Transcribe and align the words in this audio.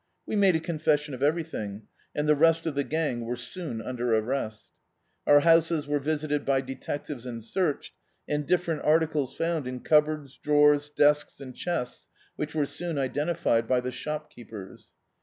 We 0.25 0.35
made 0.35 0.55
a 0.55 0.59
confession 0.59 1.13
of 1.13 1.21
everything, 1.21 1.83
and 2.15 2.27
the 2.27 2.33
rest 2.33 2.65
of 2.65 2.73
the 2.73 2.83
gang 2.83 3.23
were 3.23 3.35
socm 3.35 3.81
im 3.87 3.95
der 3.97 4.15
arrest. 4.15 4.63
Our 5.27 5.41
houses 5.41 5.85
were 5.85 5.99
visited 5.99 6.43
by 6.43 6.61
detectives 6.61 7.27
and 7.27 7.43
searched, 7.43 7.93
and 8.27 8.47
different 8.47 8.81
articles 8.83 9.35
found 9.37 9.67
in 9.67 9.81
cup 9.81 10.05
boards, 10.05 10.39
drawers, 10.41 10.89
desks, 10.89 11.39
and 11.39 11.55
chests 11.55 12.07
which 12.35 12.55
were 12.55 12.65
soon 12.65 12.97
identified 12.97 13.67
by 13.67 13.79
the 13.79 13.91
shopkeepers. 13.91 14.87